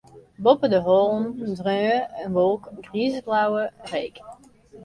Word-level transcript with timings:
Boppe 0.43 0.67
de 0.73 0.79
hollen 0.87 1.27
dreau 1.59 1.99
in 2.23 2.29
wolk 2.37 2.63
griisblauwe 2.85 3.63
reek. 3.91 4.15